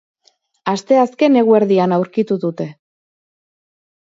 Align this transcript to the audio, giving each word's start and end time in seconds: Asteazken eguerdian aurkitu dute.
Asteazken 0.71 1.37
eguerdian 1.41 1.93
aurkitu 1.99 2.39
dute. 2.47 2.69